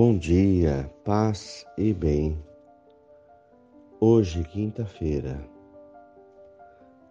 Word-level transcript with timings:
Bom 0.00 0.16
dia, 0.16 0.88
paz 1.04 1.66
e 1.76 1.92
bem. 1.92 2.38
Hoje, 3.98 4.44
quinta-feira, 4.44 5.44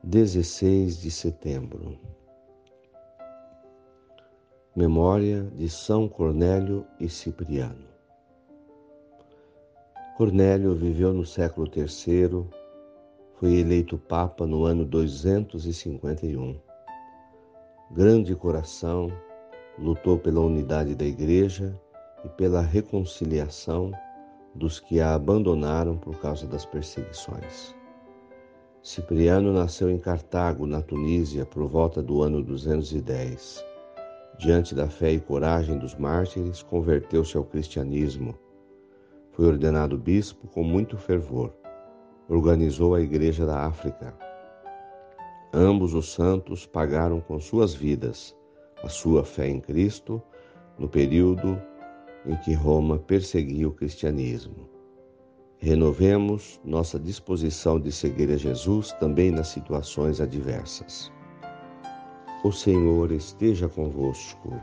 16 0.04 1.02
de 1.02 1.12
setembro. 1.12 2.00
Memória 4.74 5.44
de 5.54 5.68
São 5.68 6.08
Cornélio 6.08 6.88
e 6.98 7.10
Cipriano. 7.10 7.90
Cornélio 10.16 10.74
viveu 10.74 11.12
no 11.12 11.26
século 11.26 11.70
III, 11.70 12.46
foi 13.34 13.56
eleito 13.56 13.98
Papa 13.98 14.48
no 14.48 14.64
ano 14.64 14.86
251. 14.86 16.58
Grande 17.92 18.34
coração, 18.34 19.12
lutou 19.78 20.18
pela 20.18 20.40
unidade 20.40 20.96
da 20.96 21.04
Igreja 21.04 21.78
e 22.28 22.30
pela 22.30 22.62
reconciliação 22.62 23.92
dos 24.54 24.80
que 24.80 25.00
a 25.00 25.16
abandonaram 25.16 25.98
por 25.98 26.20
causa 26.20 26.46
das 26.46 26.66
perseguições. 26.66 27.74
Cipriano 28.84 29.54
nasceu 29.54 29.90
em 29.90 29.98
Cartago, 29.98 30.66
na 30.66 30.82
Tunísia, 30.82 31.46
por 31.46 31.66
volta 31.68 32.04
do 32.04 32.22
ano 32.22 32.44
210. 32.44 33.64
Diante 34.38 34.76
da 34.76 34.88
fé 34.88 35.14
e 35.14 35.20
coragem 35.20 35.78
dos 35.78 35.96
mártires, 35.96 36.62
converteu-se 36.62 37.38
ao 37.38 37.44
cristianismo. 37.44 38.38
Foi 39.32 39.48
ordenado 39.48 39.98
bispo 39.98 40.48
com 40.48 40.64
muito 40.64 40.98
fervor. 40.98 41.54
Organizou 42.30 42.94
a 42.94 43.02
Igreja 43.02 43.46
da 43.46 43.66
África. 43.66 44.14
Ambos 45.54 45.94
os 45.94 46.12
santos 46.12 46.66
pagaram 46.66 47.22
com 47.22 47.40
suas 47.40 47.74
vidas 47.74 48.36
a 48.84 48.90
sua 48.90 49.24
fé 49.24 49.48
em 49.48 49.60
Cristo 49.60 50.22
no 50.78 50.88
período 50.88 51.60
em 52.28 52.36
que 52.38 52.54
Roma 52.54 53.00
perseguia 53.00 53.68
o 53.68 53.72
cristianismo. 53.72 54.68
Renovemos 55.60 56.62
nossa 56.64 57.00
disposição 57.00 57.80
de 57.80 57.92
seguir 57.92 58.30
a 58.32 58.38
Jesus 58.38 58.92
também 58.94 59.32
nas 59.32 59.48
situações 59.48 60.22
adversas. 60.22 61.12
O 62.44 62.52
Senhor 62.52 63.12
esteja 63.12 63.68
convosco, 63.68 64.54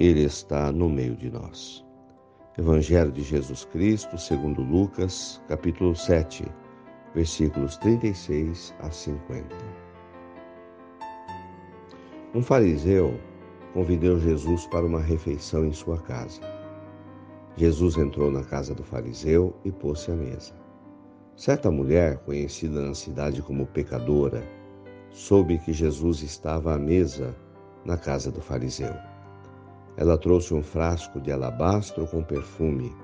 Ele 0.00 0.24
está 0.24 0.72
no 0.72 0.88
meio 0.88 1.14
de 1.14 1.30
nós. 1.30 1.84
Evangelho 2.58 3.12
de 3.12 3.22
Jesus 3.22 3.64
Cristo, 3.66 4.18
segundo 4.18 4.60
Lucas, 4.62 5.40
capítulo 5.48 5.94
7, 5.94 6.44
versículos 7.14 7.76
36 7.78 8.74
a 8.80 8.90
50. 8.90 9.46
Um 12.34 12.42
fariseu 12.42 13.18
convidou 13.72 14.18
Jesus 14.18 14.66
para 14.66 14.84
uma 14.84 15.00
refeição 15.00 15.64
em 15.64 15.72
sua 15.72 15.98
casa. 15.98 16.51
Jesus 17.56 17.98
entrou 17.98 18.30
na 18.30 18.42
casa 18.42 18.74
do 18.74 18.82
fariseu 18.82 19.54
e 19.64 19.70
pôs-se 19.70 20.10
à 20.10 20.14
mesa. 20.14 20.54
Certa 21.36 21.70
mulher, 21.70 22.18
conhecida 22.24 22.80
na 22.80 22.94
cidade 22.94 23.42
como 23.42 23.66
pecadora, 23.66 24.42
soube 25.10 25.58
que 25.58 25.72
Jesus 25.72 26.22
estava 26.22 26.74
à 26.74 26.78
mesa 26.78 27.36
na 27.84 27.98
casa 27.98 28.30
do 28.30 28.40
fariseu. 28.40 28.94
Ela 29.98 30.16
trouxe 30.16 30.54
um 30.54 30.62
frasco 30.62 31.20
de 31.20 31.30
alabastro 31.30 32.06
com 32.06 32.22
perfume 32.22 32.94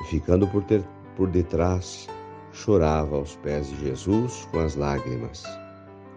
e, 0.00 0.04
ficando 0.04 0.48
por, 0.48 0.64
ter, 0.64 0.82
por 1.16 1.30
detrás, 1.30 2.08
chorava 2.52 3.16
aos 3.16 3.36
pés 3.36 3.68
de 3.68 3.76
Jesus 3.76 4.48
com 4.50 4.58
as 4.58 4.74
lágrimas. 4.74 5.44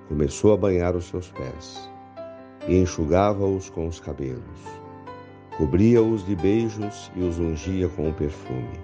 Começou 0.07 0.53
a 0.53 0.57
banhar 0.57 0.95
os 0.95 1.05
seus 1.05 1.29
pés 1.29 1.87
e 2.67 2.79
enxugava-os 2.79 3.69
com 3.69 3.87
os 3.87 3.99
cabelos 3.99 4.79
Cobria-os 5.59 6.25
de 6.25 6.37
beijos 6.37 7.11
e 7.17 7.21
os 7.21 7.37
ungia 7.37 7.89
com 7.89 8.09
o 8.09 8.13
perfume. 8.13 8.79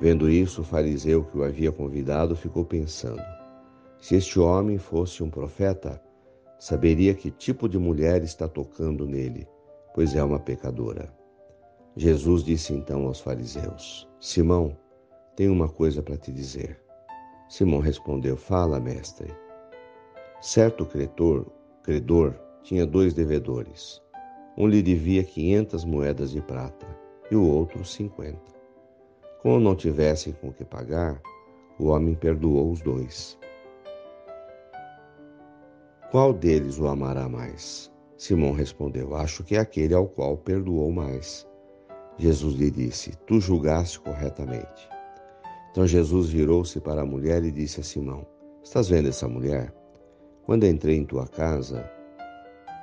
Vendo 0.00 0.30
isso, 0.30 0.60
o 0.60 0.64
fariseu 0.64 1.24
que 1.24 1.36
o 1.36 1.42
havia 1.42 1.72
convidado 1.72 2.36
ficou 2.36 2.64
pensando: 2.64 3.20
se 3.98 4.14
este 4.14 4.38
homem 4.38 4.78
fosse 4.78 5.24
um 5.24 5.28
profeta, 5.28 6.00
saberia 6.56 7.14
que 7.14 7.32
tipo 7.32 7.68
de 7.68 7.80
mulher 7.80 8.22
está 8.22 8.46
tocando 8.46 9.08
nele, 9.08 9.44
pois 9.92 10.14
é 10.14 10.22
uma 10.22 10.38
pecadora. 10.38 11.12
Jesus 11.96 12.44
disse 12.44 12.72
então 12.72 13.08
aos 13.08 13.20
fariseus: 13.20 14.08
Simão, 14.20 14.76
tenho 15.34 15.52
uma 15.52 15.68
coisa 15.68 16.00
para 16.00 16.16
te 16.16 16.30
dizer. 16.30 16.80
Simão 17.48 17.80
respondeu: 17.80 18.36
Fala, 18.36 18.78
mestre. 18.78 19.34
Certo 20.40 20.86
credor, 20.86 21.44
credor 21.82 22.36
tinha 22.62 22.86
dois 22.86 23.14
devedores. 23.14 24.01
Um 24.56 24.66
lhe 24.66 24.82
devia 24.82 25.24
quinhentas 25.24 25.84
moedas 25.84 26.30
de 26.30 26.40
prata 26.42 26.86
e 27.30 27.36
o 27.36 27.42
outro 27.42 27.84
cinquenta. 27.84 28.52
Como 29.40 29.58
não 29.58 29.74
tivessem 29.74 30.32
com 30.34 30.52
que 30.52 30.64
pagar, 30.64 31.20
o 31.78 31.86
homem 31.86 32.14
perdoou 32.14 32.70
os 32.70 32.80
dois. 32.80 33.38
Qual 36.10 36.32
deles 36.32 36.78
o 36.78 36.86
amará 36.86 37.28
mais? 37.28 37.90
Simão 38.18 38.52
respondeu: 38.52 39.16
Acho 39.16 39.42
que 39.42 39.56
é 39.56 39.58
aquele 39.58 39.94
ao 39.94 40.06
qual 40.06 40.36
perdoou 40.36 40.92
mais. 40.92 41.48
Jesus 42.18 42.54
lhe 42.54 42.70
disse: 42.70 43.16
Tu 43.26 43.40
julgaste 43.40 43.98
corretamente. 44.00 44.88
Então 45.70 45.86
Jesus 45.86 46.28
virou-se 46.28 46.78
para 46.80 47.00
a 47.00 47.06
mulher 47.06 47.42
e 47.42 47.50
disse 47.50 47.80
a 47.80 47.82
Simão: 47.82 48.26
Estás 48.62 48.90
vendo 48.90 49.08
essa 49.08 49.26
mulher? 49.26 49.74
Quando 50.44 50.66
entrei 50.66 50.96
em 50.98 51.04
tua 51.06 51.26
casa, 51.26 51.90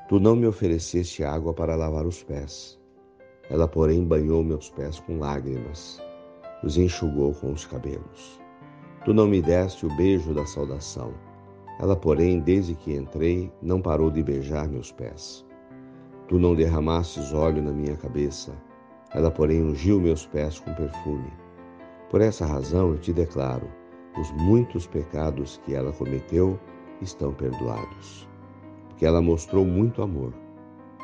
Tu 0.10 0.20
não 0.20 0.36
me 0.36 0.48
ofereceste 0.48 1.24
água 1.24 1.54
para 1.54 1.76
lavar 1.76 2.04
os 2.04 2.24
pés. 2.24 2.80
Ela, 3.48 3.68
porém, 3.68 4.04
banhou 4.04 4.44
meus 4.44 4.68
pés 4.72 5.00
com 5.02 5.20
lágrimas, 5.20 6.02
os 6.64 6.80
enxugou 6.80 7.32
com 7.36 7.52
os 7.52 7.68
cabelos. 7.68 8.42
Tu 9.06 9.14
não 9.14 9.28
me 9.28 9.40
deste 9.40 9.86
o 9.86 9.96
beijo 9.98 10.34
da 10.34 10.44
saudação. 10.48 11.14
Ela, 11.80 11.96
porém, 11.96 12.40
desde 12.40 12.74
que 12.74 12.96
entrei, 12.96 13.54
não 13.62 13.84
parou 13.84 14.10
de 14.10 14.24
beijar 14.24 14.68
meus 14.68 14.92
pés. 14.92 15.46
Tu 16.28 16.40
não 16.40 16.56
derramastes 16.56 17.32
óleo 17.32 17.62
na 17.62 17.72
minha 17.72 17.96
cabeça. 17.96 18.52
Ela, 19.14 19.30
porém, 19.30 19.62
ungiu 19.62 20.02
meus 20.02 20.26
pés 20.26 20.60
com 20.60 20.74
perfume. 20.74 21.32
Por 22.10 22.20
essa 22.20 22.48
razão 22.48 22.90
eu 22.94 22.98
te 22.98 23.14
declaro: 23.14 23.70
os 24.20 24.32
muitos 24.32 24.88
pecados 24.88 25.62
que 25.64 25.76
ela 25.76 25.94
cometeu 25.94 26.60
estão 27.00 27.32
perdoados 27.32 28.28
que 29.00 29.06
ela 29.06 29.22
mostrou 29.22 29.66
muito 29.66 30.04
amor. 30.04 30.34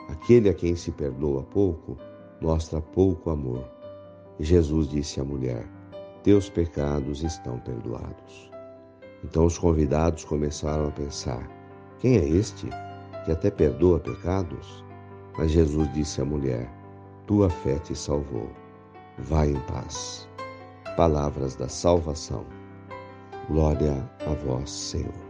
Aquele 0.09 0.49
a 0.49 0.53
quem 0.53 0.75
se 0.75 0.91
perdoa 0.91 1.41
pouco, 1.43 1.97
mostra 2.41 2.81
pouco 2.81 3.29
amor. 3.29 3.63
E 4.37 4.43
Jesus 4.43 4.89
disse 4.89 5.19
à 5.21 5.23
mulher: 5.23 5.65
Teus 6.21 6.49
pecados 6.49 7.23
estão 7.23 7.57
perdoados. 7.59 8.51
Então 9.23 9.45
os 9.45 9.57
convidados 9.57 10.25
começaram 10.25 10.89
a 10.89 10.91
pensar: 10.91 11.49
Quem 11.99 12.17
é 12.17 12.27
este 12.27 12.67
que 13.23 13.31
até 13.31 13.49
perdoa 13.49 13.99
pecados? 13.99 14.83
Mas 15.37 15.51
Jesus 15.51 15.91
disse 15.93 16.21
à 16.21 16.25
mulher: 16.25 16.69
Tua 17.25 17.49
fé 17.49 17.79
te 17.79 17.95
salvou. 17.95 18.49
Vai 19.17 19.51
em 19.51 19.59
paz. 19.61 20.27
Palavras 20.97 21.55
da 21.55 21.69
salvação. 21.69 22.45
Glória 23.47 24.09
a 24.27 24.33
vós, 24.33 24.69
Senhor. 24.69 25.24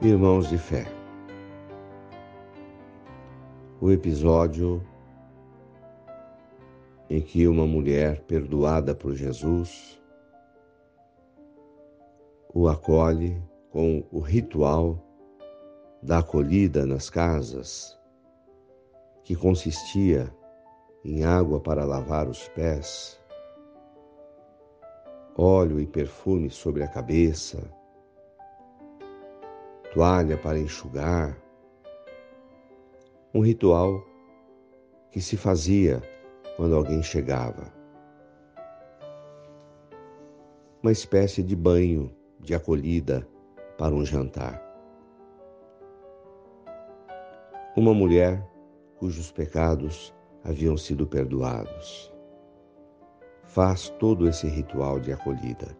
Irmãos 0.00 0.48
de 0.48 0.56
fé, 0.56 0.86
o 3.80 3.90
episódio 3.90 4.80
em 7.10 7.20
que 7.20 7.48
uma 7.48 7.66
mulher 7.66 8.20
perdoada 8.20 8.94
por 8.94 9.16
Jesus 9.16 10.00
o 12.54 12.68
acolhe 12.68 13.42
com 13.70 14.04
o 14.12 14.20
ritual 14.20 15.04
da 16.00 16.18
acolhida 16.18 16.86
nas 16.86 17.10
casas, 17.10 17.98
que 19.24 19.34
consistia 19.34 20.32
em 21.04 21.24
água 21.24 21.58
para 21.58 21.84
lavar 21.84 22.28
os 22.28 22.46
pés, 22.50 23.20
óleo 25.36 25.80
e 25.80 25.86
perfume 25.88 26.50
sobre 26.50 26.84
a 26.84 26.88
cabeça, 26.88 27.76
toalha 29.98 30.38
para 30.38 30.56
enxugar. 30.56 31.36
Um 33.34 33.40
ritual 33.40 34.00
que 35.10 35.20
se 35.20 35.36
fazia 35.36 36.00
quando 36.56 36.76
alguém 36.76 37.02
chegava. 37.02 37.72
Uma 40.80 40.92
espécie 40.92 41.42
de 41.42 41.56
banho 41.56 42.14
de 42.38 42.54
acolhida 42.54 43.28
para 43.76 43.92
um 43.92 44.04
jantar. 44.04 44.62
Uma 47.76 47.92
mulher 47.92 48.40
cujos 49.00 49.32
pecados 49.32 50.14
haviam 50.44 50.76
sido 50.76 51.08
perdoados. 51.08 52.14
Faz 53.42 53.88
todo 53.98 54.28
esse 54.28 54.46
ritual 54.46 55.00
de 55.00 55.12
acolhida. 55.12 55.76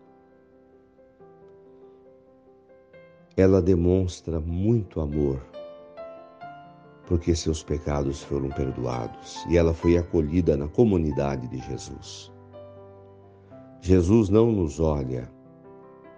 Ela 3.41 3.63
demonstra 3.63 4.41
muito 4.41 5.01
amor 5.01 5.41
porque 7.07 7.37
seus 7.37 7.63
pecados 7.63 8.21
foram 8.21 8.49
perdoados 8.49 9.47
e 9.49 9.57
ela 9.57 9.73
foi 9.73 9.97
acolhida 9.97 10.57
na 10.57 10.67
comunidade 10.67 11.47
de 11.47 11.59
Jesus. 11.59 12.33
Jesus 13.81 14.29
não 14.29 14.51
nos 14.51 14.81
olha 14.81 15.31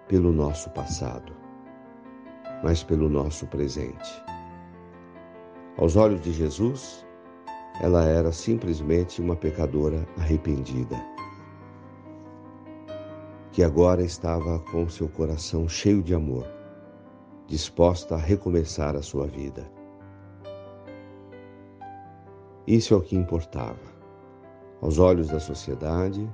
pelo 0.07 0.31
nosso 0.33 0.71
passado, 0.71 1.31
mas 2.63 2.83
pelo 2.83 3.07
nosso 3.07 3.45
presente. 3.45 4.23
Aos 5.77 5.95
olhos 5.95 6.21
de 6.21 6.33
Jesus, 6.33 7.05
ela 7.81 8.03
era 8.03 8.31
simplesmente 8.31 9.21
uma 9.21 9.35
pecadora 9.35 10.07
arrependida, 10.17 10.99
que 13.51 13.63
agora 13.63 14.01
estava 14.01 14.57
com 14.71 14.89
seu 14.89 15.07
coração 15.07 15.69
cheio 15.69 16.01
de 16.01 16.15
amor, 16.15 16.60
disposta 17.51 18.15
a 18.15 18.17
recomeçar 18.17 18.95
a 18.95 19.01
sua 19.01 19.27
vida. 19.27 19.69
Isso 22.65 22.93
é 22.93 22.97
o 22.97 23.01
que 23.01 23.13
importava. 23.13 23.91
Aos 24.81 24.97
olhos 24.97 25.27
da 25.27 25.37
sociedade, 25.37 26.25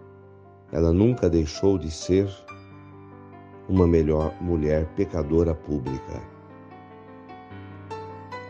ela 0.71 0.93
nunca 0.93 1.27
deixou 1.27 1.75
de 1.75 1.89
ser 1.89 2.29
uma 3.67 3.87
melhor 3.87 4.31
mulher 4.39 4.85
pecadora 4.95 5.55
pública. 5.55 6.21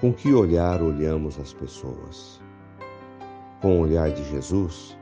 Com 0.02 0.12
que 0.12 0.34
olhar 0.34 0.82
olhamos 0.82 1.40
as 1.40 1.54
pessoas? 1.54 2.42
Com 3.62 3.78
o 3.78 3.84
olhar 3.84 4.12
de 4.12 4.26
Jesus? 4.26 4.98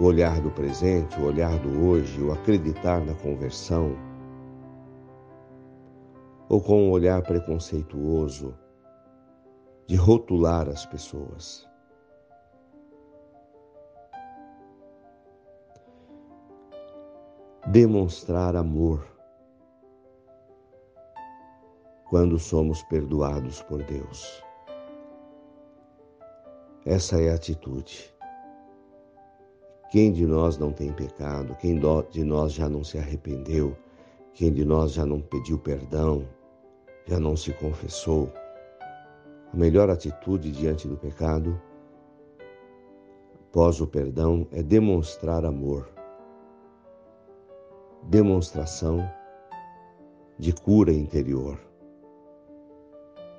O 0.00 0.04
olhar 0.04 0.40
do 0.40 0.50
presente, 0.50 1.20
o 1.20 1.26
olhar 1.26 1.58
do 1.58 1.86
hoje, 1.86 2.22
o 2.22 2.32
acreditar 2.32 3.04
na 3.04 3.12
conversão? 3.16 3.94
Ou 6.48 6.60
com 6.60 6.88
o 6.88 6.90
olhar 6.90 7.22
preconceituoso 7.22 8.56
de 9.86 9.96
rotular 9.96 10.68
as 10.68 10.84
pessoas? 10.86 11.66
demonstrar 17.72 18.54
amor 18.54 19.06
quando 22.10 22.38
somos 22.38 22.82
perdoados 22.82 23.62
por 23.62 23.82
Deus. 23.82 24.42
Essa 26.84 27.18
é 27.18 27.30
a 27.30 27.34
atitude. 27.34 28.14
Quem 29.90 30.12
de 30.12 30.26
nós 30.26 30.58
não 30.58 30.70
tem 30.70 30.92
pecado? 30.92 31.54
Quem 31.56 31.80
de 32.10 32.24
nós 32.24 32.52
já 32.52 32.68
não 32.68 32.84
se 32.84 32.98
arrependeu? 32.98 33.74
Quem 34.34 34.52
de 34.52 34.64
nós 34.64 34.92
já 34.92 35.04
não 35.04 35.20
pediu 35.20 35.58
perdão? 35.58 36.26
Já 37.06 37.20
não 37.20 37.36
se 37.36 37.52
confessou? 37.52 38.32
A 39.52 39.56
melhor 39.56 39.90
atitude 39.90 40.50
diante 40.50 40.88
do 40.88 40.96
pecado, 40.96 41.60
após 43.48 43.80
o 43.80 43.86
perdão, 43.86 44.46
é 44.50 44.62
demonstrar 44.62 45.44
amor 45.44 45.92
demonstração 48.04 49.08
de 50.38 50.52
cura 50.52 50.92
interior, 50.92 51.58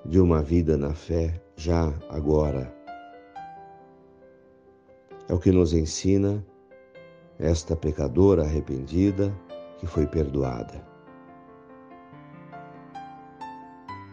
de 0.06 0.20
uma 0.20 0.42
vida 0.42 0.78
na 0.78 0.94
fé 0.94 1.42
já 1.56 1.94
agora. 2.10 2.74
É 5.28 5.34
o 5.34 5.40
que 5.40 5.52
nos 5.52 5.74
ensina 5.74 6.46
esta 7.40 7.76
pecadora 7.76 8.44
arrependida 8.44 9.34
que 9.84 9.88
foi 9.88 10.08
perdoada. 10.08 10.82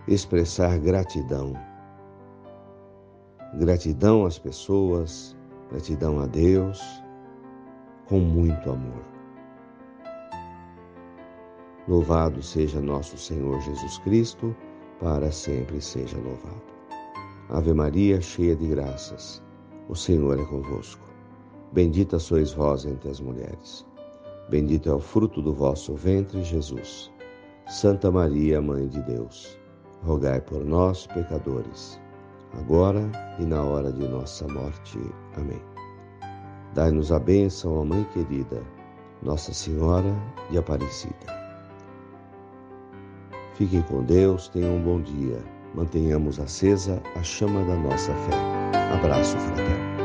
Expressar 0.09 0.77
gratidão. 0.81 1.53
Gratidão 3.55 4.27
às 4.27 4.37
pessoas, 4.37 5.37
gratidão 5.71 6.21
a 6.21 6.27
Deus, 6.27 6.83
com 8.07 8.19
muito 8.19 8.69
amor. 8.69 9.05
Louvado 11.87 12.43
seja 12.43 12.81
nosso 12.81 13.17
Senhor 13.17 13.61
Jesus 13.61 13.99
Cristo, 13.99 14.55
para 14.99 15.31
sempre 15.31 15.81
seja 15.81 16.19
louvado. 16.19 16.63
Ave 17.49 17.73
Maria, 17.73 18.21
cheia 18.21 18.57
de 18.57 18.67
graças, 18.67 19.41
o 19.89 19.95
Senhor 19.95 20.37
é 20.37 20.45
convosco. 20.47 21.07
Bendita 21.73 22.19
sois 22.19 22.53
vós 22.53 22.85
entre 22.85 23.09
as 23.09 23.21
mulheres. 23.21 23.89
Bendito 24.51 24.89
é 24.91 24.93
o 24.93 24.99
fruto 24.99 25.41
do 25.41 25.55
vosso 25.55 25.95
ventre, 25.95 26.43
Jesus. 26.43 27.09
Santa 27.69 28.11
Maria, 28.11 28.61
Mãe 28.61 28.89
de 28.89 29.01
Deus, 29.03 29.57
rogai 30.03 30.41
por 30.41 30.65
nós, 30.65 31.07
pecadores, 31.07 32.01
agora 32.59 33.09
e 33.39 33.45
na 33.45 33.63
hora 33.63 33.93
de 33.93 34.09
nossa 34.09 34.49
morte. 34.49 34.99
Amém. 35.37 35.63
Dai-nos 36.75 37.13
a 37.13 37.21
bênção, 37.21 37.79
ó 37.79 37.85
Mãe 37.85 38.05
querida, 38.13 38.61
Nossa 39.23 39.53
Senhora 39.53 40.13
de 40.51 40.59
Aparecida. 40.59 41.15
Fiquem 43.55 43.83
com 43.83 44.03
Deus, 44.03 44.49
tenham 44.49 44.79
um 44.79 44.83
bom 44.83 45.01
dia. 45.01 45.39
Mantenhamos 45.77 46.41
acesa 46.41 47.01
a 47.15 47.23
chama 47.23 47.63
da 47.67 47.77
nossa 47.77 48.13
fé. 48.13 48.35
Abraço 48.93 49.39
fraterno. 49.39 50.00